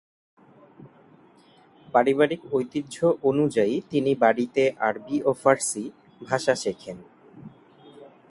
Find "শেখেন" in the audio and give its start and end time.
6.55-6.97